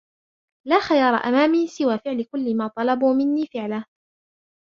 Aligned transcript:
لا 0.67 0.79
خيار 0.79 1.13
أمامي 1.13 1.67
سوى 1.67 1.97
فعل 2.05 2.23
كلّ 2.23 2.57
ما 2.57 2.67
طلبوا 2.67 3.13
منّي 3.13 3.47
فعله. 3.47 3.85